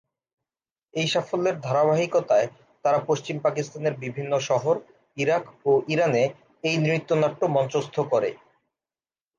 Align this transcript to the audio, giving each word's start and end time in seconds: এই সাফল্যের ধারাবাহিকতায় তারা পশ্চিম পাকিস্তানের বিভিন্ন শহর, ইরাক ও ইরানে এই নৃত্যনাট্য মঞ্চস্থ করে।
এই 0.93 1.07
সাফল্যের 1.07 1.55
ধারাবাহিকতায় 1.59 2.47
তারা 2.85 2.99
পশ্চিম 3.07 3.35
পাকিস্তানের 3.39 3.93
বিভিন্ন 3.95 4.33
শহর, 4.49 4.75
ইরাক 5.17 5.43
ও 5.65 5.71
ইরানে 5.87 6.23
এই 6.63 6.75
নৃত্যনাট্য 6.77 7.41
মঞ্চস্থ 7.55 7.95
করে। 8.11 8.29